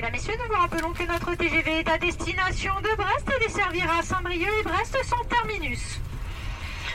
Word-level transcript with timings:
Mesdames, 0.00 0.12
Messieurs, 0.14 0.32
nous 0.38 0.54
vous 0.54 0.58
rappelons 0.58 0.92
que 0.94 1.06
notre 1.06 1.34
TGV 1.36 1.80
est 1.80 1.88
à 1.90 1.98
destination 1.98 2.72
de 2.80 2.96
Brest 2.96 3.26
et 3.36 3.46
desservira 3.46 4.02
Saint-Brieuc 4.02 4.48
et 4.60 4.62
Brest 4.62 4.96
sans 5.04 5.22
terminus. 5.28 6.00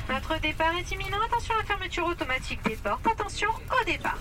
Notre 0.10 0.42
départ 0.42 0.76
est 0.76 0.92
imminent. 0.92 1.20
Attention 1.28 1.54
à 1.54 1.58
la 1.60 1.64
fermeture 1.66 2.08
automatique 2.08 2.62
des 2.66 2.76
portes. 2.78 3.06
Attention 3.06 3.50
au 3.70 3.86
départ. 3.86 4.18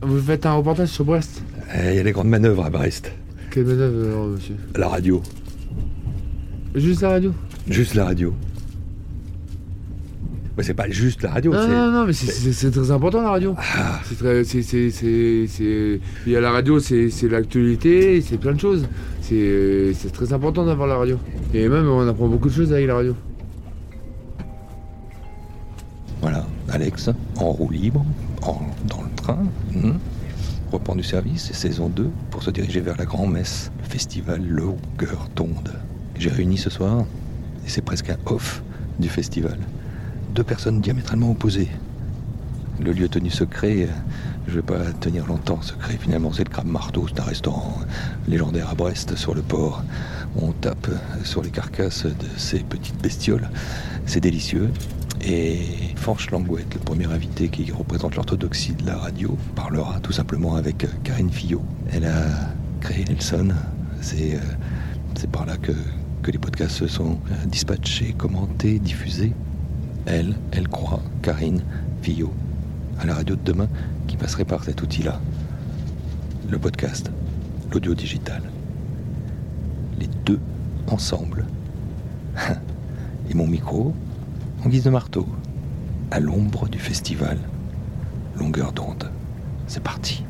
Vous 0.00 0.22
faites 0.22 0.46
un 0.46 0.54
reportage 0.54 0.88
sur 0.88 1.04
Brest? 1.04 1.42
Eh, 1.74 1.90
Il 1.90 1.96
y 1.96 1.98
a 1.98 2.02
les 2.02 2.12
grandes 2.12 2.28
manœuvres 2.28 2.64
à 2.64 2.70
Brest. 2.70 3.12
Quelle 3.50 3.66
manœuvre, 3.66 4.08
alors, 4.08 4.26
monsieur? 4.28 4.56
La 4.74 4.88
radio. 4.88 5.22
Juste 6.74 7.02
la 7.02 7.10
radio? 7.10 7.34
Juste 7.68 7.94
la 7.94 8.04
radio. 8.06 8.34
Ouais, 10.58 10.64
c'est 10.64 10.74
pas 10.74 10.90
juste 10.90 11.22
la 11.22 11.30
radio. 11.30 11.52
Non, 11.52 11.60
c'est- 11.62 11.68
non, 11.68 11.90
non, 11.92 12.06
mais 12.06 12.12
c'est- 12.12 12.30
c'est 12.32 12.52
c'est 12.52 12.70
très 12.70 12.90
important 12.90 13.22
la 13.22 13.30
radio. 13.30 13.54
Ah, 13.56 14.00
C'est 14.04 14.16
très. 14.18 14.44
c'est- 14.44 14.62
c'est- 14.62 14.90
c'est- 14.90 15.46
c'est- 15.46 16.00
Il 16.26 16.32
y 16.32 16.36
a 16.36 16.40
la 16.40 16.50
radio, 16.50 16.80
c'est 16.80 17.08
c'est 17.10 17.28
l'actualité, 17.28 18.20
c'est 18.20 18.36
plein 18.38 18.52
de 18.52 18.60
choses. 18.60 18.86
C'est 19.22 19.92
c'est 19.94 20.10
très 20.12 20.32
important 20.32 20.64
d'avoir 20.66 20.88
la 20.88 20.96
radio. 20.96 21.18
Et 21.54 21.68
même, 21.68 21.88
on 21.88 22.06
apprend 22.08 22.26
beaucoup 22.28 22.48
de 22.48 22.54
choses 22.54 22.72
avec 22.72 22.86
la 22.86 22.94
radio. 22.96 23.14
voilà, 26.20 26.44
Alex, 26.68 27.08
en 27.38 27.50
roue 27.50 27.70
libre, 27.70 28.04
en- 28.42 28.60
dans 28.86 29.00
le 29.02 29.08
train, 29.16 29.38
hmm, 29.74 29.92
reprend 30.70 30.94
du 30.94 31.02
service, 31.02 31.50
et 31.50 31.54
saison 31.54 31.88
2, 31.88 32.10
pour 32.30 32.42
se 32.42 32.50
diriger 32.50 32.80
vers 32.80 32.98
la 32.98 33.06
grand-messe, 33.06 33.70
le 33.82 33.88
festival 33.88 34.46
Longueur 34.46 35.28
d'onde. 35.34 35.72
J'ai 36.18 36.28
réuni 36.28 36.58
ce 36.58 36.68
soir, 36.68 37.06
c'est 37.70 37.82
presque 37.82 38.10
un 38.10 38.18
off 38.26 38.62
du 38.98 39.08
festival. 39.08 39.58
Deux 40.34 40.44
personnes 40.44 40.80
diamétralement 40.80 41.30
opposées. 41.30 41.68
Le 42.82 42.92
lieu 42.92 43.08
tenu 43.08 43.30
secret, 43.30 43.84
euh, 43.84 43.86
je 44.48 44.54
vais 44.54 44.62
pas 44.62 44.92
tenir 45.00 45.26
longtemps 45.26 45.60
secret, 45.62 45.96
finalement 46.00 46.32
c'est 46.32 46.44
le 46.44 46.50
Crabe 46.50 46.66
Marteau, 46.66 47.06
c'est 47.08 47.20
un 47.20 47.24
restaurant 47.24 47.78
légendaire 48.26 48.70
à 48.70 48.74
Brest, 48.74 49.16
sur 49.16 49.34
le 49.34 49.42
port. 49.42 49.82
On 50.36 50.52
tape 50.52 50.88
sur 51.24 51.42
les 51.42 51.50
carcasses 51.50 52.06
de 52.06 52.26
ces 52.36 52.60
petites 52.60 53.00
bestioles, 53.02 53.50
c'est 54.06 54.20
délicieux. 54.20 54.70
Et 55.22 55.58
Fanche 55.96 56.30
Langouette, 56.30 56.72
le 56.72 56.80
premier 56.80 57.04
invité 57.06 57.48
qui 57.48 57.70
représente 57.70 58.16
l'orthodoxie 58.16 58.72
de 58.72 58.86
la 58.86 58.96
radio, 58.96 59.36
parlera 59.54 60.00
tout 60.00 60.12
simplement 60.12 60.54
avec 60.54 60.84
euh, 60.84 60.88
Karine 61.04 61.30
Fillot. 61.30 61.62
Elle 61.92 62.06
a 62.06 62.24
créé 62.80 63.04
Nelson. 63.04 63.50
Euh, 63.50 64.38
c'est 65.14 65.30
par 65.30 65.44
là 65.44 65.58
que, 65.58 65.72
que 66.22 66.30
les 66.30 66.38
podcasts 66.38 66.76
se 66.76 66.86
sont 66.86 67.18
euh, 67.30 67.46
dispatchés, 67.46 68.12
commentés, 68.12 68.78
diffusés. 68.78 69.32
Elle, 70.06 70.36
elle 70.52 70.68
croit, 70.68 71.02
Karine 71.22 71.62
Fillot, 72.02 72.32
à 73.00 73.06
la 73.06 73.14
radio 73.14 73.36
de 73.36 73.42
demain 73.42 73.68
qui 74.06 74.16
passerait 74.16 74.44
par 74.44 74.64
cet 74.64 74.82
outil-là. 74.82 75.20
Le 76.48 76.58
podcast, 76.58 77.10
l'audio 77.72 77.94
digital. 77.94 78.42
Les 79.98 80.08
deux 80.24 80.40
ensemble. 80.88 81.46
Et 83.30 83.34
mon 83.34 83.46
micro, 83.46 83.94
en 84.64 84.68
guise 84.68 84.84
de 84.84 84.90
marteau, 84.90 85.26
à 86.10 86.20
l'ombre 86.20 86.68
du 86.68 86.78
festival. 86.78 87.38
Longueur 88.36 88.72
d'onde. 88.72 89.10
C'est 89.66 89.82
parti. 89.82 90.24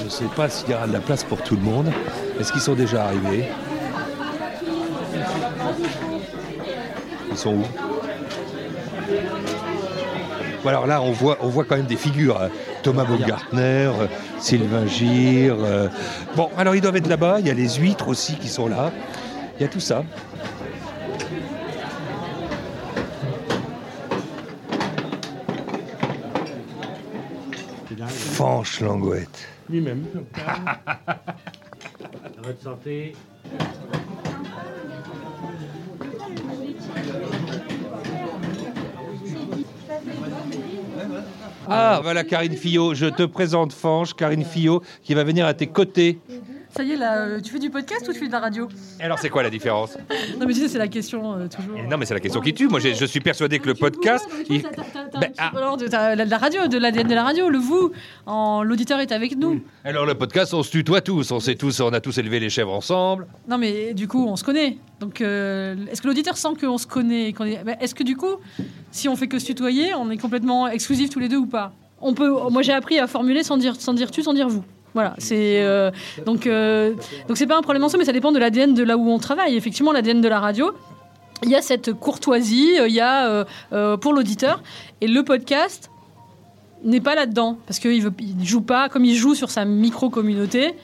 Je 0.00 0.04
ne 0.04 0.10
sais 0.10 0.24
pas 0.36 0.48
s'il 0.48 0.70
y 0.70 0.74
aura 0.74 0.86
de 0.86 0.92
la 0.92 1.00
place 1.00 1.24
pour 1.24 1.42
tout 1.42 1.56
le 1.56 1.62
monde. 1.62 1.90
Est-ce 2.38 2.52
qu'ils 2.52 2.60
sont 2.60 2.74
déjà 2.74 3.04
arrivés? 3.04 3.44
Ils 7.30 7.36
sont 7.36 7.54
où? 7.54 7.64
Bon, 10.62 10.68
alors 10.68 10.86
là, 10.86 11.00
on 11.00 11.12
voit, 11.12 11.38
on 11.40 11.48
voit 11.48 11.64
quand 11.64 11.76
même 11.76 11.86
des 11.86 11.96
figures. 11.96 12.40
hein. 12.40 12.48
Thomas 12.82 13.04
Baumgartner, 13.04 13.90
euh, 13.98 14.06
Sylvain 14.38 14.86
Gire. 14.86 15.56
euh. 15.58 15.88
Bon, 16.36 16.50
alors 16.56 16.74
ils 16.74 16.80
doivent 16.82 16.96
être 16.96 17.08
là-bas. 17.08 17.36
Il 17.40 17.46
y 17.46 17.50
a 17.50 17.54
les 17.54 17.68
huîtres 17.76 18.08
aussi 18.08 18.36
qui 18.36 18.48
sont 18.48 18.68
là. 18.68 18.90
Il 19.58 19.62
y 19.62 19.64
a 19.64 19.68
tout 19.68 19.80
ça. 19.80 20.02
Fanche 28.40 28.80
Langouette. 28.80 29.46
Lui-même. 29.68 30.06
votre 32.42 32.62
santé. 32.62 33.12
Ah, 41.68 42.00
voilà 42.02 42.24
Karine 42.24 42.56
Fillot. 42.56 42.94
Je 42.94 43.08
te 43.08 43.24
présente 43.24 43.74
Fanche, 43.74 44.14
Karine 44.14 44.46
Fillot, 44.46 44.82
qui 45.02 45.12
va 45.12 45.22
venir 45.22 45.44
à 45.44 45.52
tes 45.52 45.66
côtés. 45.66 46.18
Ça 46.74 46.84
y 46.84 46.92
est, 46.92 46.96
là, 46.96 47.18
euh, 47.18 47.40
tu 47.40 47.50
fais 47.50 47.58
du 47.58 47.68
podcast 47.70 48.06
ou 48.08 48.12
tu 48.12 48.18
fais 48.20 48.26
de 48.28 48.32
la 48.32 48.38
radio 48.40 48.68
Alors, 49.00 49.18
c'est 49.18 49.28
quoi 49.28 49.42
la 49.42 49.50
différence 49.50 49.96
Non, 50.38 50.46
mais 50.46 50.54
tu 50.54 50.60
sais, 50.60 50.68
c'est 50.68 50.78
la 50.78 50.86
question 50.88 51.34
euh, 51.34 51.48
toujours. 51.48 51.76
Non, 51.88 51.96
mais 51.98 52.06
c'est 52.06 52.14
la 52.14 52.20
question 52.20 52.40
qui 52.40 52.54
tue. 52.54 52.68
Moi, 52.68 52.78
je 52.80 53.04
suis 53.04 53.20
persuadé 53.20 53.58
que 53.58 53.66
le 53.66 53.74
podcast. 53.74 54.28
il- 54.48 54.62
Ben, 54.62 55.32
ah. 55.38 55.50
De, 55.76 55.90
la, 55.90 56.24
de 56.24 56.30
la 56.30 56.38
radio, 56.38 56.68
de 56.68 56.78
l'ADN 56.78 57.08
de 57.08 57.14
la 57.14 57.24
radio, 57.24 57.48
le 57.48 57.58
vous, 57.58 57.90
en- 58.26 58.62
l'auditeur 58.62 59.00
est 59.00 59.10
avec 59.12 59.36
nous. 59.36 59.60
Alors, 59.84 60.06
le 60.06 60.14
podcast, 60.14 60.54
on 60.54 60.62
se 60.62 60.70
tutoie 60.70 61.00
tous. 61.00 61.30
On 61.32 61.40
sait 61.40 61.56
tous, 61.56 61.80
on 61.80 61.92
a 61.92 62.00
tous 62.00 62.16
élevé 62.18 62.38
les 62.40 62.50
chèvres 62.50 62.72
ensemble. 62.72 63.26
Non, 63.48 63.58
mais 63.58 63.92
du 63.94 64.06
coup, 64.06 64.24
on 64.28 64.36
se 64.36 64.44
connaît. 64.44 64.78
Donc, 65.00 65.20
euh, 65.20 65.74
est-ce 65.90 66.00
que 66.00 66.06
l'auditeur 66.06 66.36
sent 66.36 66.50
qu'on 66.60 66.78
se 66.78 66.86
connaît 66.86 67.30
est... 67.30 67.64
ben, 67.64 67.76
Est-ce 67.80 67.94
que 67.94 68.04
du 68.04 68.16
coup, 68.16 68.36
si 68.92 69.08
on 69.08 69.16
fait 69.16 69.26
que 69.28 69.38
se 69.38 69.46
tutoyer, 69.46 69.94
on 69.94 70.10
est 70.10 70.18
complètement 70.18 70.68
exclusifs 70.68 71.10
tous 71.10 71.18
les 71.20 71.28
deux 71.28 71.38
ou 71.38 71.46
pas? 71.46 71.72
On 72.00 72.14
peut. 72.14 72.30
Moi, 72.50 72.62
j'ai 72.62 72.72
appris 72.72 72.98
à 72.98 73.06
formuler 73.06 73.42
sans 73.42 73.56
dire, 73.58 73.74
sans 73.78 73.92
dire 73.92 74.10
tu, 74.10 74.22
sans 74.22 74.32
dire 74.34 74.48
vous. 74.48 74.64
Voilà, 74.94 75.14
c'est 75.18 75.62
euh, 75.62 75.90
donc 76.26 76.46
euh, 76.46 76.94
donc 77.28 77.36
c'est 77.36 77.46
pas 77.46 77.56
un 77.56 77.62
problème 77.62 77.84
en 77.84 77.88
soi, 77.88 77.98
mais 77.98 78.04
ça 78.04 78.12
dépend 78.12 78.32
de 78.32 78.38
l'ADN 78.38 78.74
de 78.74 78.82
là 78.82 78.96
où 78.96 79.08
on 79.08 79.18
travaille. 79.18 79.56
Effectivement, 79.56 79.92
l'ADN 79.92 80.20
de 80.20 80.28
la 80.28 80.40
radio, 80.40 80.72
il 81.44 81.50
y 81.50 81.54
a 81.54 81.62
cette 81.62 81.92
courtoisie, 81.92 82.72
il 82.86 82.92
y 82.92 83.00
a 83.00 83.46
euh, 83.72 83.96
pour 83.96 84.12
l'auditeur 84.12 84.62
et 85.00 85.06
le 85.06 85.22
podcast 85.22 85.90
n'est 86.82 87.00
pas 87.00 87.14
là-dedans 87.14 87.58
parce 87.66 87.78
qu'il 87.78 88.02
veut, 88.02 88.12
joue 88.42 88.62
pas 88.62 88.88
comme 88.88 89.04
il 89.04 89.14
joue 89.14 89.34
sur 89.34 89.50
sa 89.50 89.64
micro 89.64 90.10
communauté. 90.10 90.74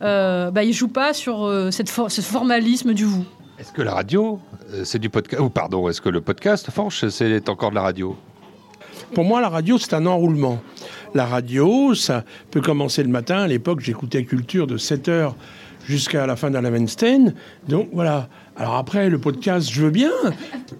Bah, 0.00 0.64
il 0.64 0.72
joue 0.72 0.88
pas 0.88 1.12
sur 1.12 1.68
cette 1.70 1.90
ce 1.90 2.20
formalisme 2.22 2.94
du 2.94 3.04
vous. 3.04 3.24
Est-ce 3.58 3.72
que 3.72 3.82
la 3.82 3.92
radio, 3.92 4.40
c'est 4.84 4.98
du 4.98 5.10
podcast 5.10 5.42
Ou 5.42 5.50
pardon, 5.50 5.88
est-ce 5.90 6.00
que 6.00 6.08
le 6.08 6.22
podcast, 6.22 6.70
Fanche, 6.70 7.06
c'est 7.08 7.48
encore 7.50 7.68
de 7.70 7.74
la 7.74 7.82
radio? 7.82 8.16
Pour 9.14 9.24
moi, 9.24 9.40
la 9.40 9.48
radio, 9.48 9.78
c'est 9.78 9.94
un 9.94 10.06
enroulement. 10.06 10.60
La 11.14 11.26
radio, 11.26 11.94
ça 11.94 12.24
peut 12.50 12.60
commencer 12.60 13.02
le 13.02 13.08
matin. 13.08 13.38
À 13.38 13.48
l'époque, 13.48 13.80
j'écoutais 13.80 14.24
Culture 14.24 14.66
de 14.66 14.78
7h 14.78 15.34
jusqu'à 15.86 16.26
la 16.26 16.36
fin 16.36 16.50
de 16.50 16.58
la 16.58 16.70
Weinstein. 16.70 17.34
Donc 17.68 17.88
voilà. 17.92 18.28
Alors 18.56 18.76
après, 18.76 19.10
le 19.10 19.18
podcast, 19.18 19.68
je 19.70 19.82
veux 19.82 19.90
bien. 19.90 20.12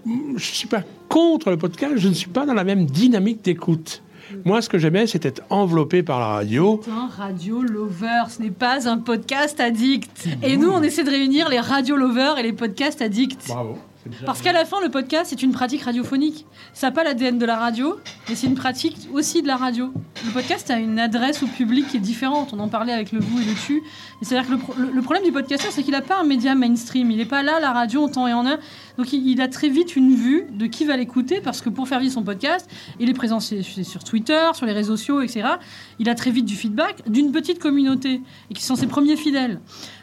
Je 0.06 0.34
ne 0.34 0.38
suis 0.38 0.69
pas 0.69 0.82
contre 1.08 1.50
le 1.50 1.56
podcast. 1.56 1.94
Je 1.96 2.08
ne 2.08 2.14
suis 2.14 2.31
pas 2.31 2.46
dans 2.46 2.54
la 2.54 2.64
même 2.64 2.87
dynamique 2.87 3.43
d'écoute. 3.44 4.02
Moi, 4.44 4.62
ce 4.62 4.69
que 4.69 4.78
j'aimais, 4.78 5.08
c'était 5.08 5.28
être 5.28 5.43
enveloppé 5.50 6.04
par 6.04 6.20
la 6.20 6.26
radio. 6.26 6.81
Un 6.88 7.08
radio 7.08 7.62
lover, 7.62 8.22
ce 8.28 8.40
n'est 8.40 8.50
pas 8.50 8.88
un 8.88 8.99
podcast 8.99 9.58
addict. 9.58 10.28
Et 10.44 10.56
nous, 10.56 10.70
on 10.70 10.82
essaie 10.82 11.02
de 11.02 11.10
réunir 11.10 11.49
les 11.49 11.58
radio 11.58 11.96
lovers 11.96 12.38
et 12.38 12.44
les 12.44 12.52
podcasts 12.52 13.02
addicts. 13.02 13.49
Bravo. 13.49 13.76
Parce 14.25 14.41
qu'à 14.41 14.52
la 14.52 14.64
fin, 14.64 14.81
le 14.81 14.88
podcast, 14.88 15.26
c'est 15.31 15.43
une 15.43 15.52
pratique 15.52 15.82
radiophonique. 15.82 16.47
Ça 16.73 16.87
n'a 16.88 16.93
pas 16.93 17.05
l'ADN 17.05 17.38
de 17.38 17.44
la 17.47 17.56
radio, 17.56 17.99
mais 18.29 18.35
c'est 18.35 18.47
une 18.47 18.55
pratique 18.55 18.97
aussi 19.12 19.43
de 19.43 19.47
la 19.47 19.56
radio. 19.56 19.93
Le 20.25 20.31
podcast 20.32 20.70
a 20.70 20.79
une 20.79 20.99
adresse 20.99 21.43
au 21.43 21.47
public 21.47 21.87
qui 21.88 21.99
est 21.99 22.00
différente. 22.00 22.50
On 22.55 22.58
en 22.61 22.69
parlait 22.69 22.93
avec 22.93 23.12
le 23.12 23.20
vous 23.20 23.41
et 23.41 23.44
le 23.44 23.55
tu. 23.67 23.82
C'est-à-dire 24.23 24.47
que 24.49 24.52
le, 24.52 24.58
pro- 24.58 24.75
le- 24.79 24.91
le 24.91 25.02
problème 25.02 25.25
du 25.25 25.32
podcasteur, 25.32 25.70
c'est 25.70 25.82
qu'il 25.82 25.93
n'a 25.93 26.00
pas 26.00 26.19
un 26.19 26.25
média 26.25 26.55
mainstream. 26.55 27.11
Il 27.11 27.19
n'est 27.19 27.25
pas 27.26 27.43
là, 27.43 27.61
la 27.61 27.73
radio, 27.73 28.05
en 28.05 28.08
temps 28.08 28.26
et 28.26 28.32
en 28.32 28.47
heure. 28.47 28.58
Donc 29.00 29.14
il, 29.14 29.41
a 29.41 29.49
très 29.49 29.70
vite 29.70 29.97
une 29.97 30.14
vue 30.14 30.44
de 30.52 30.67
qui 30.67 30.85
va 30.85 30.94
l'écouter, 30.94 31.41
parce 31.41 31.62
que 31.62 31.70
pour 31.70 31.88
faire 31.88 32.00
vivre 32.00 32.12
son 32.12 32.23
podcast, 32.23 32.69
il 32.99 33.08
est 33.08 33.14
présent 33.14 33.41
sur, 33.41 33.64
sur 33.64 34.05
Twitter, 34.05 34.47
sur 34.52 34.67
les 34.67 34.75
réseaux 34.75 34.99
sociaux, 34.99 35.23
etc. 35.23 35.52
Il 35.99 36.11
a 36.11 36.14
très 36.14 36.31
vite 36.31 36.44
du 36.44 36.55
feedback 36.55 37.08
d'une 37.08 37.32
petite 37.32 37.58
communauté, 37.58 38.20
et 38.50 38.52
qui 38.52 38.62
sont 38.62 38.76
ses 38.76 38.87
premiers 38.87 39.17
fidèles. 39.17 39.58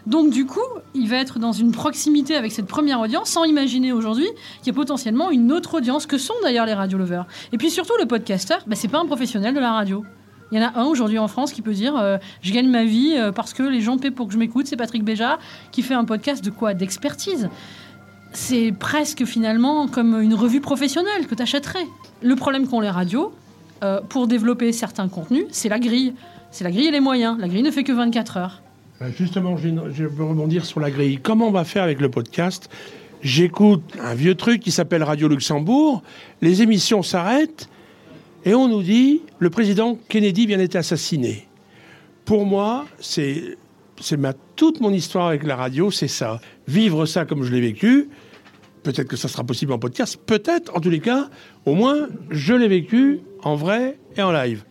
Donc 0.07 0.31
du 0.31 0.47
coup, 0.47 0.65
il 0.95 1.07
va 1.09 1.17
être 1.17 1.37
dans 1.37 1.51
une 1.51 1.71
proximité 1.71 2.35
avec 2.35 2.51
cette 2.51 2.65
première 2.65 2.99
audience, 2.99 3.29
sans 3.29 3.43
imaginer 3.43 3.91
aujourd'hui 3.91 4.25
qu'il 4.63 4.67
y 4.67 4.69
a 4.71 4.73
potentiellement 4.73 5.29
une 5.29 5.51
autre 5.51 5.75
audience 5.75 6.07
que 6.07 6.17
sont 6.17 6.33
d'ailleurs 6.41 6.65
les 6.65 6.73
radio 6.73 6.97
lovers. 6.97 7.27
Et 7.51 7.59
puis 7.59 7.69
surtout, 7.69 7.93
le 7.99 8.07
podcasteur, 8.07 8.63
bah, 8.65 8.75
c'est 8.75 8.87
pas 8.87 8.97
un 8.97 9.05
professionnel 9.05 9.53
de 9.53 9.59
la 9.59 9.73
radio. 9.73 10.03
Il 10.51 10.59
y 10.59 10.63
en 10.63 10.67
a 10.67 10.79
un 10.79 10.85
aujourd'hui 10.85 11.19
en 11.19 11.27
France 11.27 11.53
qui 11.53 11.61
peut 11.61 11.73
dire 11.73 11.95
euh, 11.97 12.17
je 12.41 12.51
gagne 12.51 12.69
ma 12.69 12.83
vie 12.83 13.13
euh, 13.15 13.31
parce 13.31 13.53
que 13.53 13.61
les 13.61 13.81
gens 13.81 13.99
paient 13.99 14.09
pour 14.09 14.25
que 14.25 14.33
je 14.33 14.39
m'écoute. 14.39 14.65
C'est 14.65 14.77
Patrick 14.77 15.03
Béja 15.03 15.37
qui 15.71 15.83
fait 15.83 15.93
un 15.93 16.05
podcast 16.05 16.43
de 16.43 16.49
quoi? 16.49 16.73
D'expertise. 16.73 17.49
C'est 18.39 18.71
presque 18.71 19.25
finalement 19.25 19.87
comme 19.87 20.21
une 20.21 20.35
revue 20.35 20.61
professionnelle 20.61 21.25
que 21.25 21.33
tu 21.33 21.41
achèterais. 21.41 21.87
Le 22.21 22.35
problème 22.35 22.67
qu'ont 22.67 22.81
les 22.81 22.89
radios, 22.89 23.33
euh, 23.83 23.99
pour 24.07 24.27
développer 24.27 24.71
certains 24.73 25.07
contenus, 25.07 25.45
c'est 25.49 25.69
la 25.69 25.79
grille. 25.79 26.13
C'est 26.51 26.63
la 26.63 26.69
grille 26.69 26.85
et 26.85 26.91
les 26.91 26.99
moyens. 26.99 27.35
La 27.39 27.47
grille 27.47 27.63
ne 27.63 27.71
fait 27.71 27.83
que 27.83 27.91
24 27.91 28.37
heures. 28.37 28.61
Euh, 29.01 29.09
Justement, 29.17 29.57
je 29.57 30.03
veux 30.05 30.23
rebondir 30.23 30.65
sur 30.67 30.79
la 30.79 30.91
grille. 30.91 31.17
Comment 31.21 31.47
on 31.47 31.51
va 31.51 31.63
faire 31.65 31.81
avec 31.81 31.99
le 31.99 32.11
podcast? 32.11 32.69
J'écoute 33.23 33.81
un 33.99 34.13
vieux 34.13 34.35
truc 34.35 34.61
qui 34.61 34.69
s'appelle 34.69 35.01
Radio 35.01 35.27
Luxembourg. 35.27 36.03
Les 36.43 36.61
émissions 36.61 37.01
s'arrêtent 37.01 37.67
et 38.45 38.53
on 38.53 38.67
nous 38.67 38.83
dit 38.83 39.23
le 39.39 39.49
président 39.49 39.97
Kennedy 40.09 40.45
vient 40.45 40.59
d'être 40.59 40.75
assassiné. 40.75 41.47
Pour 42.23 42.45
moi, 42.45 42.85
c'est 42.99 43.57
c'est 43.99 44.17
ma 44.17 44.33
toute 44.55 44.79
mon 44.79 44.93
histoire 44.93 45.27
avec 45.29 45.41
la 45.41 45.55
radio, 45.55 45.89
c'est 45.89 46.07
ça. 46.07 46.39
Vivre 46.67 47.07
ça 47.07 47.25
comme 47.25 47.41
je 47.43 47.51
l'ai 47.51 47.61
vécu. 47.61 48.09
Peut-être 48.87 49.09
que 49.09 49.17
ça 49.17 49.27
sera 49.27 49.43
possible 49.43 49.73
en 49.73 49.79
podcast. 49.79 50.17
Peut-être, 50.25 50.73
en 50.73 50.79
tous 50.79 50.89
les 50.89 51.01
cas, 51.01 51.27
au 51.65 51.75
moins, 51.75 52.07
je 52.29 52.53
l'ai 52.53 52.69
vécu 52.69 53.19
en 53.43 53.55
vrai 53.55 53.97
et 54.15 54.21
en 54.21 54.31
live. 54.31 54.63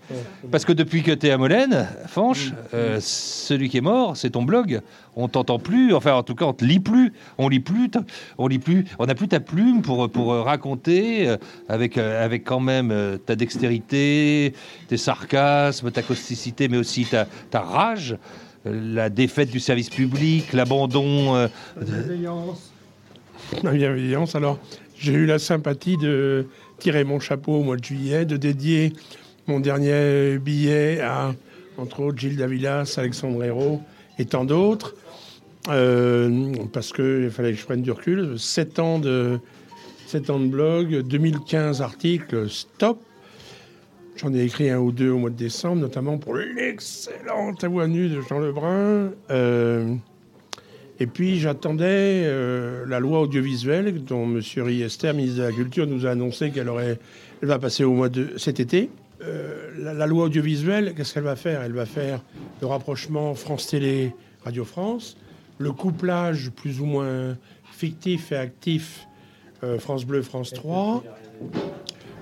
Parce 0.50 0.64
que 0.64 0.72
depuis 0.72 1.02
que 1.02 1.12
tu 1.12 1.26
es 1.26 1.30
à 1.32 1.36
Molène, 1.36 1.86
Fanche, 2.06 2.54
euh, 2.72 2.96
celui 2.98 3.68
qui 3.68 3.76
est 3.76 3.82
mort, 3.82 4.16
c'est 4.16 4.30
ton 4.30 4.42
blog. 4.42 4.80
On 5.16 5.28
t'entend 5.28 5.58
plus, 5.58 5.92
enfin 5.92 6.14
en 6.14 6.22
tout 6.22 6.34
cas 6.34 6.46
on 6.46 6.54
te 6.54 6.64
lit 6.64 6.80
plus, 6.80 7.12
on 7.36 7.50
lit 7.50 7.60
plus, 7.60 7.90
on 8.38 8.46
lit 8.48 8.58
plus, 8.58 8.86
on 8.98 9.04
n'a 9.04 9.14
plus 9.14 9.28
ta 9.28 9.38
plume 9.38 9.82
pour, 9.82 10.08
pour 10.08 10.32
euh, 10.32 10.40
raconter 10.40 11.28
euh, 11.28 11.36
avec, 11.68 11.98
euh, 11.98 12.24
avec 12.24 12.44
quand 12.44 12.60
même 12.60 12.90
euh, 12.90 13.18
ta 13.18 13.36
dextérité, 13.36 14.54
tes 14.88 14.96
sarcasmes, 14.96 15.90
ta 15.90 16.00
causticité, 16.00 16.68
mais 16.68 16.78
aussi 16.78 17.04
ta, 17.04 17.26
ta 17.50 17.60
rage, 17.60 18.16
euh, 18.66 18.94
la 18.94 19.10
défaite 19.10 19.50
du 19.50 19.60
service 19.60 19.90
public, 19.90 20.54
l'abandon. 20.54 21.36
euh, 21.36 21.48
Ma 23.62 23.72
bienveillance. 23.72 24.34
Alors, 24.34 24.58
j'ai 24.98 25.12
eu 25.12 25.26
la 25.26 25.38
sympathie 25.38 25.96
de 25.96 26.46
tirer 26.78 27.04
mon 27.04 27.20
chapeau 27.20 27.56
au 27.56 27.62
mois 27.62 27.76
de 27.76 27.84
juillet, 27.84 28.25
de 28.25 28.37
dédier 28.37 28.93
mon 29.46 29.60
dernier 29.60 30.38
billet 30.38 31.00
à, 31.00 31.34
entre 31.78 32.00
autres, 32.00 32.19
Gilles 32.19 32.37
Davilas, 32.37 32.94
Alexandre 32.98 33.43
Hérault 33.44 33.82
et 34.19 34.25
tant 34.25 34.44
d'autres. 34.44 34.94
Euh, 35.69 36.52
parce 36.72 36.93
qu'il 36.93 37.31
fallait 37.31 37.52
que 37.52 37.58
je 37.58 37.64
prenne 37.64 37.82
du 37.82 37.90
recul. 37.90 38.38
7 38.38 38.78
ans 38.78 38.98
de, 38.98 39.38
7 40.06 40.31
ans 40.31 40.40
de 40.40 40.46
blog, 40.46 41.02
2015 41.02 41.82
articles, 41.82 42.49
stop. 42.49 43.00
J'en 44.16 44.32
ai 44.32 44.44
écrit 44.44 44.70
un 44.70 44.78
ou 44.78 44.92
deux 44.92 45.10
au 45.10 45.19
mois 45.19 45.31
de 45.31 45.37
décembre, 45.37 45.82
notamment 45.82 46.19
pour 46.19 46.34
l'excellente 46.34 47.64
voix 47.64 47.87
nue 47.87 48.08
de 48.08 48.20
Jean 48.22 48.38
Lebrun. 48.38 49.12
Euh, 49.31 49.94
et 50.98 51.06
puis 51.06 51.38
j'attendais 51.38 52.25
euh, 52.25 52.87
la 52.87 53.00
loi 53.00 53.20
audiovisuelle 53.20 54.02
dont 54.02 54.25
M. 54.25 54.40
Riester, 54.56 55.12
ministre 55.12 55.38
de 55.38 55.43
la 55.43 55.52
Culture, 55.52 55.87
nous 55.87 56.06
a 56.06 56.10
annoncé 56.10 56.50
qu'elle 56.50 56.69
aurait, 56.69 56.98
va 57.43 57.58
passer 57.58 57.84
au 57.84 57.93
mois 57.93 58.08
de 58.08 58.32
cet 58.38 58.60
été. 58.60 58.88
Euh, 59.22 59.70
la, 59.78 60.06
loi 60.06 60.25
audiovisuelle, 60.25 60.94
qu'est-ce 60.94 61.12
qu'elle 61.14 61.25
va 61.25 61.37
faire? 61.37 61.62
Elle 61.62 61.72
va 61.72 61.87
faire 61.87 62.22
le 62.60 62.66
rapprochement 62.66 63.34
France 63.34 63.66
Télé, 63.66 64.14
Radio 64.44 64.64
France, 64.64 65.16
le 65.58 65.72
couplage 65.72 66.50
plus 66.50 66.81
ou 66.81 66.87
moins 66.87 67.37
fictif 67.72 68.32
et 68.32 68.37
actif 68.37 69.06
euh, 69.64 69.78
France 69.78 70.06
Bleu, 70.06 70.22
France 70.22 70.52
3, 70.52 71.04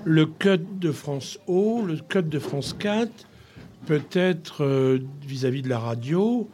le 0.03 0.25
cut 0.25 0.59
de 0.79 0.91
France 0.91 1.39
O, 1.47 1.81
le 1.85 1.97
cut 1.97 2.23
de 2.23 2.39
France 2.39 2.75
4, 2.77 3.09
peut-être 3.85 4.99
vis-à-vis 5.25 5.61
de 5.61 5.69
la 5.69 5.79
radio, 5.79 6.49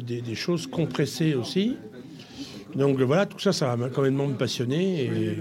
des, 0.00 0.20
des 0.20 0.34
choses 0.34 0.66
compressées 0.66 1.34
aussi. 1.34 1.76
Donc 2.74 2.98
euh, 2.98 3.04
voilà, 3.04 3.26
tout 3.26 3.38
ça, 3.38 3.52
ça 3.52 3.74
va 3.76 3.88
quand 3.88 4.02
même 4.02 4.16
me 4.16 4.34
passionner. 4.34 5.04
Et... 5.04 5.38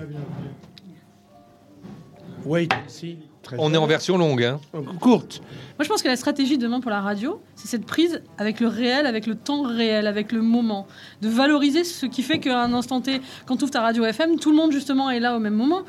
Wait, 2.45 2.69
si. 2.87 3.17
on 3.57 3.73
est 3.73 3.77
en 3.77 3.87
version 3.87 4.17
longue. 4.17 4.43
Hein. 4.43 4.59
Courte. 4.99 5.41
Moi, 5.77 5.83
je 5.83 5.89
pense 5.89 6.01
que 6.01 6.07
la 6.07 6.15
stratégie 6.15 6.57
demain 6.57 6.79
pour 6.79 6.91
la 6.91 7.01
radio, 7.01 7.41
c'est 7.55 7.67
cette 7.67 7.85
prise 7.85 8.21
avec 8.37 8.59
le 8.59 8.67
réel, 8.67 9.05
avec 9.05 9.27
le 9.27 9.35
temps 9.35 9.61
réel, 9.61 10.07
avec 10.07 10.31
le 10.31 10.41
moment, 10.41 10.87
de 11.21 11.29
valoriser 11.29 11.83
ce 11.83 12.05
qui 12.05 12.23
fait 12.23 12.39
qu'à 12.39 12.61
un 12.61 12.73
instant 12.73 13.01
T, 13.01 13.21
quand 13.45 13.57
tu 13.57 13.63
ouvres 13.63 13.71
ta 13.71 13.81
radio 13.81 14.03
FM, 14.05 14.39
tout 14.39 14.51
le 14.51 14.57
monde 14.57 14.71
justement 14.71 15.09
est 15.11 15.19
là 15.19 15.35
au 15.35 15.39
même 15.39 15.53
moment. 15.53 15.83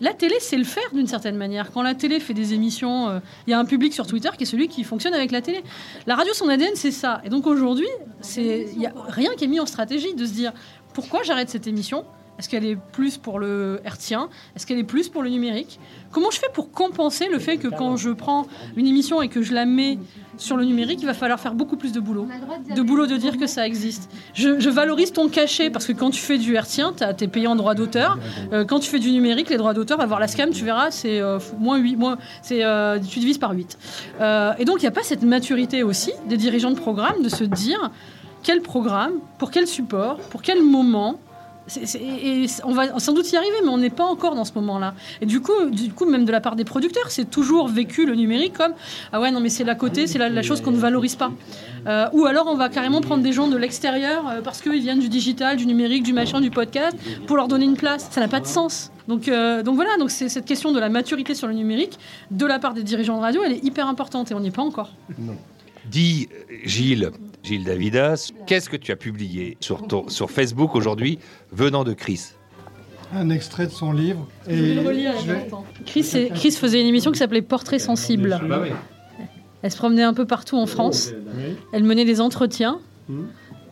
La 0.00 0.14
télé, 0.14 0.36
c'est 0.40 0.56
le 0.56 0.64
faire 0.64 0.88
d'une 0.92 1.06
certaine 1.06 1.36
manière. 1.36 1.72
Quand 1.72 1.82
la 1.82 1.94
télé 1.94 2.20
fait 2.20 2.34
des 2.34 2.54
émissions, 2.54 3.08
euh, 3.08 3.20
il 3.46 3.50
y 3.50 3.54
a 3.54 3.58
un 3.58 3.64
public 3.64 3.92
sur 3.92 4.06
Twitter 4.06 4.30
qui 4.36 4.44
est 4.44 4.46
celui 4.46 4.68
qui 4.68 4.84
fonctionne 4.84 5.14
avec 5.14 5.32
la 5.32 5.40
télé. 5.40 5.62
La 6.06 6.14
radio, 6.14 6.32
son 6.34 6.48
ADN, 6.48 6.72
c'est 6.74 6.92
ça. 6.92 7.20
Et 7.24 7.30
donc 7.30 7.46
aujourd'hui, 7.46 7.88
il 8.36 8.78
n'y 8.78 8.86
a 8.86 8.92
rien 9.08 9.30
qui 9.36 9.44
est 9.44 9.48
mis 9.48 9.60
en 9.60 9.66
stratégie 9.66 10.14
de 10.14 10.24
se 10.24 10.32
dire 10.32 10.52
pourquoi 10.94 11.22
j'arrête 11.22 11.50
cette 11.50 11.66
émission? 11.66 12.04
Est-ce 12.38 12.48
qu'elle 12.48 12.64
est 12.64 12.76
plus 12.92 13.18
pour 13.18 13.38
le 13.38 13.80
hertzien 13.84 14.28
Est-ce 14.54 14.66
qu'elle 14.66 14.78
est 14.78 14.84
plus 14.84 15.08
pour 15.08 15.22
le 15.22 15.30
numérique? 15.30 15.80
Comment 16.12 16.30
je 16.30 16.38
fais 16.38 16.48
pour 16.52 16.70
compenser 16.70 17.28
le 17.28 17.38
fait 17.38 17.56
que 17.56 17.68
quand 17.68 17.96
je 17.96 18.10
prends 18.10 18.46
une 18.76 18.86
émission 18.86 19.20
et 19.22 19.28
que 19.28 19.42
je 19.42 19.52
la 19.52 19.66
mets 19.66 19.98
sur 20.36 20.56
le 20.56 20.64
numérique, 20.64 21.00
il 21.02 21.06
va 21.06 21.14
falloir 21.14 21.40
faire 21.40 21.54
beaucoup 21.54 21.76
plus 21.76 21.92
de 21.92 22.00
boulot? 22.00 22.28
De 22.74 22.82
boulot 22.82 23.06
de 23.06 23.16
dire 23.16 23.36
que 23.36 23.46
ça 23.46 23.66
existe. 23.66 24.10
Je, 24.34 24.68
valorise 24.68 25.12
ton 25.12 25.28
cachet 25.28 25.70
parce 25.70 25.86
que 25.86 25.92
quand 25.92 26.10
tu 26.10 26.20
fais 26.20 26.38
du 26.38 26.54
hertzien, 26.54 26.92
tu 26.92 27.24
es 27.24 27.28
payé 27.28 27.46
en 27.46 27.56
droit 27.56 27.74
d'auteur. 27.74 28.18
Euh, 28.52 28.64
quand 28.64 28.78
tu 28.78 28.88
fais 28.88 29.00
du 29.00 29.10
numérique, 29.10 29.50
les 29.50 29.56
droits 29.56 29.74
d'auteur, 29.74 29.98
va 29.98 30.06
voir 30.06 30.20
la 30.20 30.28
SCAM, 30.28 30.50
tu 30.50 30.64
verras, 30.64 30.90
c'est 30.90 31.20
euh, 31.20 31.38
moins 31.58 31.78
8, 31.78 31.96
moins, 31.96 32.18
euh, 32.52 32.98
tu 33.00 33.18
divises 33.18 33.38
par 33.38 33.52
8. 33.52 33.78
Euh, 34.20 34.52
et 34.58 34.64
donc 34.64 34.76
il 34.78 34.82
n'y 34.82 34.88
a 34.88 34.92
pas 34.92 35.02
cette 35.02 35.22
maturité 35.22 35.82
aussi 35.82 36.12
des 36.26 36.36
dirigeants 36.36 36.70
de 36.70 36.78
programme 36.78 37.22
de 37.22 37.28
se 37.28 37.44
dire 37.44 37.90
quel 38.42 38.62
programme, 38.62 39.14
pour 39.38 39.50
quel 39.50 39.66
support, 39.66 40.18
pour 40.30 40.42
quel 40.42 40.62
moment. 40.62 41.18
On 42.64 42.72
va 42.72 42.98
sans 42.98 43.12
doute 43.12 43.30
y 43.32 43.36
arriver, 43.36 43.56
mais 43.62 43.68
on 43.68 43.78
n'est 43.78 43.90
pas 43.90 44.04
encore 44.04 44.34
dans 44.34 44.44
ce 44.44 44.52
moment-là. 44.56 44.94
Et 45.20 45.26
du 45.26 45.40
coup, 45.40 45.52
du 45.70 45.92
coup, 45.92 46.06
même 46.06 46.24
de 46.24 46.32
la 46.32 46.40
part 46.40 46.56
des 46.56 46.64
producteurs, 46.64 47.10
c'est 47.10 47.30
toujours 47.30 47.68
vécu 47.68 48.06
le 48.06 48.14
numérique 48.14 48.54
comme 48.56 48.72
ah 49.12 49.20
ouais 49.20 49.30
non 49.30 49.40
mais 49.40 49.48
c'est 49.48 49.64
la 49.64 49.74
côté, 49.74 50.06
c'est 50.06 50.18
la, 50.18 50.28
la 50.28 50.42
chose 50.42 50.60
qu'on 50.60 50.70
ne 50.70 50.78
valorise 50.78 51.16
pas. 51.16 51.30
Euh, 51.86 52.06
ou 52.12 52.26
alors 52.26 52.46
on 52.48 52.56
va 52.56 52.68
carrément 52.68 53.00
prendre 53.00 53.22
des 53.22 53.32
gens 53.32 53.48
de 53.48 53.56
l'extérieur 53.56 54.28
euh, 54.28 54.40
parce 54.42 54.60
qu'ils 54.60 54.80
viennent 54.80 54.98
du 54.98 55.08
digital, 55.08 55.56
du 55.56 55.66
numérique, 55.66 56.02
du 56.02 56.12
machin, 56.12 56.40
du 56.40 56.50
podcast 56.50 56.96
pour 57.26 57.36
leur 57.36 57.48
donner 57.48 57.64
une 57.64 57.76
place. 57.76 58.08
Ça 58.10 58.20
n'a 58.20 58.28
pas 58.28 58.40
de 58.40 58.46
sens. 58.46 58.90
Donc, 59.06 59.28
euh, 59.28 59.62
donc 59.62 59.76
voilà, 59.76 59.96
donc 59.98 60.10
c'est 60.10 60.28
cette 60.28 60.44
question 60.44 60.70
de 60.70 60.78
la 60.78 60.90
maturité 60.90 61.34
sur 61.34 61.48
le 61.48 61.54
numérique 61.54 61.98
de 62.30 62.44
la 62.44 62.58
part 62.58 62.74
des 62.74 62.82
dirigeants 62.82 63.16
de 63.16 63.22
radio, 63.22 63.40
elle 63.44 63.52
est 63.52 63.64
hyper 63.64 63.88
importante 63.88 64.30
et 64.30 64.34
on 64.34 64.40
n'y 64.40 64.48
est 64.48 64.50
pas 64.50 64.62
encore. 64.62 64.90
Dis, 65.90 66.28
Gilles, 66.64 67.10
Gilles 67.42 67.64
Davidas, 67.64 68.30
qu'est-ce 68.46 68.68
que 68.68 68.76
tu 68.76 68.92
as 68.92 68.96
publié 68.96 69.56
sur, 69.60 69.86
ton- 69.86 70.08
sur 70.08 70.30
Facebook 70.30 70.74
aujourd'hui 70.74 71.18
venant 71.52 71.84
de 71.84 71.92
Chris? 71.92 72.32
Un 73.14 73.30
extrait 73.30 73.66
de 73.66 73.72
son 73.72 73.92
livre. 73.92 74.28
Je 74.48 74.54
vais 74.54 74.74
le 74.74 74.86
relire, 74.86 75.12
je 75.18 75.32
vais-. 75.32 75.48
Chris, 76.34 76.50
faisait 76.52 76.80
une 76.82 76.86
émission 76.88 77.10
qui 77.10 77.18
s'appelait 77.18 77.40
Portrait 77.42 77.78
sensible. 77.78 78.38
Elle 79.62 79.72
se 79.72 79.76
promenait 79.76 80.02
un 80.02 80.14
peu 80.14 80.26
partout 80.26 80.56
en 80.56 80.66
France. 80.66 81.12
Elle 81.72 81.84
menait 81.84 82.04
des 82.04 82.20
entretiens. 82.20 82.80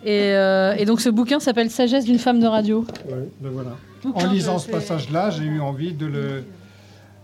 Et, 0.05 0.33
euh, 0.33 0.75
et 0.79 0.85
donc 0.85 1.01
ce 1.01 1.09
bouquin 1.09 1.41
s'appelle 1.41 1.71
Sagesse 1.71 2.05
d'une 2.05 2.19
femme 2.19 2.41
de 2.41 2.47
radio. 2.47 2.87
Ouais, 3.09 3.29
ben 3.41 3.51
voilà. 3.51 3.77
Bouquin 4.03 4.29
En 4.29 4.33
lisant 4.33 4.59
ce 4.59 4.69
passage-là, 4.71 5.31
j'ai 5.31 5.45
eu 5.45 5.61
envie 5.61 5.93
de 5.93 6.07
le, 6.07 6.45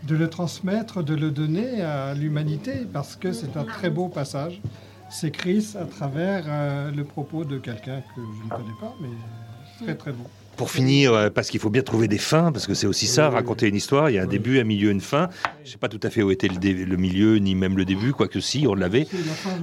de 0.04 0.16
le 0.16 0.28
transmettre, 0.28 1.02
de 1.02 1.14
le 1.14 1.30
donner 1.30 1.82
à 1.82 2.14
l'humanité, 2.14 2.72
parce 2.92 3.16
que 3.16 3.32
c'est 3.32 3.56
un 3.56 3.64
très 3.64 3.90
beau 3.90 4.08
passage. 4.08 4.60
C'est 5.10 5.30
Chris 5.30 5.74
à 5.78 5.84
travers 5.84 6.44
euh, 6.48 6.90
le 6.90 7.04
propos 7.04 7.44
de 7.44 7.58
quelqu'un 7.58 8.00
que 8.16 8.20
je 8.20 8.44
ne 8.44 8.48
connais 8.50 8.78
pas, 8.80 8.94
mais 9.00 9.08
très 9.84 9.94
très 9.94 10.12
beau. 10.12 10.24
Pour 10.56 10.70
finir, 10.70 11.14
euh, 11.14 11.30
parce 11.30 11.48
qu'il 11.48 11.60
faut 11.60 11.70
bien 11.70 11.82
trouver 11.82 12.08
des 12.08 12.18
fins, 12.18 12.52
parce 12.52 12.66
que 12.66 12.74
c'est 12.74 12.86
aussi 12.86 13.06
ça, 13.06 13.30
raconter 13.30 13.68
une 13.68 13.74
histoire, 13.74 14.10
il 14.10 14.14
y 14.14 14.18
a 14.18 14.22
un 14.22 14.26
début, 14.26 14.58
un 14.60 14.64
milieu, 14.64 14.90
une 14.90 15.00
fin. 15.00 15.28
Je 15.62 15.68
ne 15.68 15.72
sais 15.72 15.78
pas 15.78 15.88
tout 15.88 16.00
à 16.02 16.10
fait 16.10 16.22
où 16.22 16.30
était 16.30 16.48
le, 16.48 16.56
dé- 16.56 16.74
le 16.84 16.96
milieu, 16.96 17.36
ni 17.36 17.54
même 17.54 17.76
le 17.76 17.84
début, 17.86 18.12
quoique 18.12 18.38
si, 18.40 18.66
on 18.66 18.74
l'avait. 18.74 19.06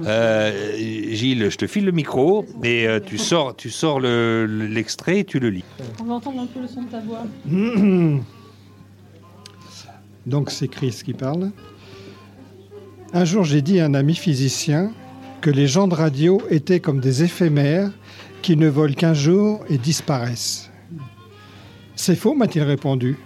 Euh, 0.06 0.76
Gilles, 0.76 1.48
je 1.50 1.56
te 1.56 1.66
file 1.66 1.84
le 1.84 1.92
micro, 1.92 2.44
et 2.64 2.86
euh, 2.88 2.98
tu 3.04 3.18
sors, 3.18 3.54
tu 3.56 3.70
sors 3.70 4.00
le- 4.00 4.46
le- 4.46 4.66
l'extrait 4.66 5.20
et 5.20 5.24
tu 5.24 5.38
le 5.38 5.50
lis. 5.50 5.64
On 6.00 6.04
va 6.04 6.14
entendre 6.14 6.40
un 6.42 6.46
peu 6.46 6.60
le 6.60 6.68
son 6.68 6.82
de 6.82 6.88
ta 6.90 7.00
voix. 7.00 7.22
Donc 10.26 10.50
c'est 10.50 10.68
Chris 10.68 11.00
qui 11.04 11.14
parle. 11.14 11.50
Un 13.12 13.24
jour, 13.24 13.44
j'ai 13.44 13.62
dit 13.62 13.80
à 13.80 13.86
un 13.86 13.94
ami 13.94 14.14
physicien 14.14 14.92
que 15.40 15.50
les 15.50 15.66
gens 15.66 15.88
de 15.88 15.94
radio 15.94 16.40
étaient 16.50 16.80
comme 16.80 17.00
des 17.00 17.24
éphémères 17.24 17.90
qui 18.42 18.56
ne 18.56 18.68
volent 18.68 18.94
qu'un 18.94 19.14
jour 19.14 19.64
et 19.68 19.78
disparaissent. 19.78 20.70
C'est 21.96 22.16
faux, 22.16 22.34
m'a-t-il 22.34 22.62
répondu. 22.62 23.18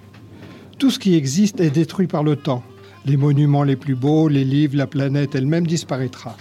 Tout 0.79 0.91
ce 0.91 0.99
qui 0.99 1.15
existe 1.15 1.61
est 1.61 1.71
détruit 1.71 2.07
par 2.07 2.25
le 2.25 2.37
temps. 2.37 2.63
Les 3.05 3.17
monuments 3.17 3.63
les 3.63 3.77
plus 3.77 3.95
beaux, 3.95 4.29
les 4.29 4.45
livres, 4.45 4.77
la 4.77 4.87
planète 4.87 5.35
elle-même 5.35 5.67
disparaîtra. 5.67 6.37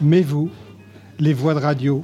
Mais 0.00 0.22
vous, 0.22 0.50
les 1.18 1.34
voix 1.34 1.54
de 1.54 1.60
radio, 1.60 2.02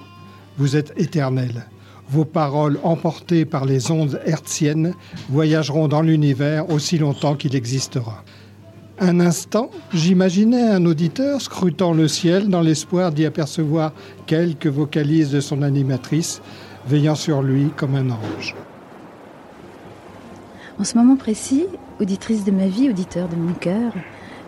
vous 0.58 0.76
êtes 0.76 0.92
éternels. 0.96 1.66
Vos 2.08 2.24
paroles 2.24 2.78
emportées 2.82 3.44
par 3.44 3.64
les 3.64 3.90
ondes 3.90 4.20
hertziennes 4.26 4.94
voyageront 5.30 5.88
dans 5.88 6.02
l'univers 6.02 6.70
aussi 6.70 6.98
longtemps 6.98 7.34
qu'il 7.34 7.56
existera. 7.56 8.22
Un 9.00 9.18
instant, 9.18 9.70
j'imaginais 9.92 10.68
un 10.68 10.86
auditeur 10.86 11.40
scrutant 11.40 11.92
le 11.92 12.06
ciel 12.06 12.48
dans 12.48 12.60
l'espoir 12.60 13.10
d'y 13.10 13.24
apercevoir 13.24 13.92
quelques 14.26 14.68
vocalises 14.68 15.30
de 15.30 15.40
son 15.40 15.62
animatrice, 15.62 16.40
veillant 16.86 17.16
sur 17.16 17.42
lui 17.42 17.70
comme 17.76 17.96
un 17.96 18.10
ange. 18.10 18.54
En 20.78 20.84
ce 20.84 20.96
moment 20.96 21.16
précis, 21.16 21.66
auditrice 22.00 22.44
de 22.44 22.50
ma 22.50 22.66
vie, 22.66 22.90
auditeur 22.90 23.28
de 23.28 23.36
mon 23.36 23.54
cœur, 23.54 23.92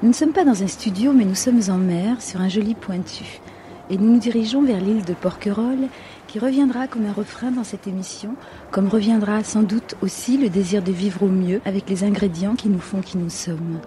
nous 0.03 0.11
ne 0.11 0.15
sommes 0.15 0.33
pas 0.33 0.45
dans 0.45 0.63
un 0.63 0.67
studio, 0.67 1.13
mais 1.13 1.25
nous 1.25 1.35
sommes 1.35 1.63
en 1.69 1.79
mer, 1.79 2.21
sur 2.21 2.41
un 2.41 2.49
joli 2.49 2.75
pointu. 2.75 3.41
Et 3.89 3.97
nous 3.97 4.13
nous 4.13 4.19
dirigeons 4.19 4.63
vers 4.63 4.81
l'île 4.81 5.05
de 5.05 5.15
Porquerolles, 5.15 5.89
qui 6.29 6.39
reviendra 6.39 6.87
comme 6.87 7.07
un 7.07 7.13
refrain 7.13 7.51
dans 7.51 7.65
cette 7.65 7.87
émission, 7.87 8.35
comme 8.71 8.89
reviendra 8.89 9.43
sans 9.45 9.63
doute 9.63 9.95
aussi 10.03 10.37
le 10.39 10.49
désir 10.49 10.83
de 10.83 10.93
vivre 10.93 11.23
au 11.23 11.29
mieux 11.29 11.61
avec 11.65 11.89
les 11.89 12.05
ingrédients 12.05 12.55
qui 12.55 12.69
nous 12.69 12.81
font 12.81 13.01
qui 13.01 13.17
nous 13.19 13.31
sommes. 13.31 13.79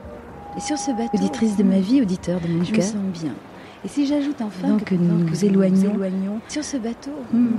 Et 0.57 0.61
sur 0.61 0.77
ce 0.77 0.91
bateau, 0.91 1.17
auditrice 1.17 1.55
de 1.57 1.63
ma 1.63 1.79
vie, 1.79 2.01
auditeur 2.01 2.39
de 2.41 2.47
mon 2.47 2.63
je 2.63 2.71
cœur, 2.71 2.85
me 2.85 2.91
sens 2.91 3.21
bien. 3.21 3.33
et 3.85 3.87
si 3.87 4.07
j'ajoute 4.07 4.41
enfin 4.41 4.77
que 4.77 4.95
nous 4.95 5.25
nous 5.25 5.45
éloignons 5.45 5.93
éloignons 5.93 6.39
sur 6.47 6.63
ce 6.63 6.77
bateau, 6.77 7.11
Hmm. 7.31 7.49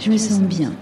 je 0.00 0.10
me 0.10 0.16
sens 0.18 0.40
bien. 0.40 0.72